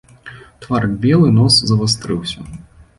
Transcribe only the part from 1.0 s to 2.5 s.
белы, нос завастрыўся.